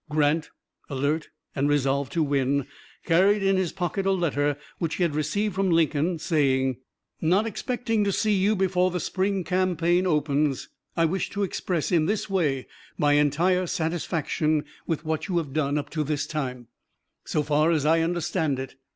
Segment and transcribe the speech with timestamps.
[0.09, 0.49] Grant,
[0.89, 2.65] alert and resolved to win,
[3.05, 6.77] carried in his pocket a letter which he had received from Lincoln, saying:
[7.21, 12.07] Not expecting to see you before the spring campaign opens, I wish to express in
[12.07, 12.65] this way
[12.97, 16.65] my entire satisfaction with what you have done up to this time,
[17.23, 18.77] so far as I understand it.